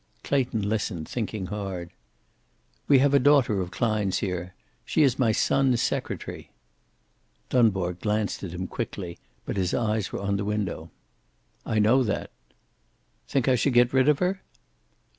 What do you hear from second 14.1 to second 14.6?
her?"